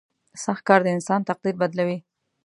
•سخت 0.43 0.63
کار 0.67 0.79
د 0.83 0.87
انسان 0.97 1.19
تقدیر 1.29 1.55
بدلوي. 1.61 1.97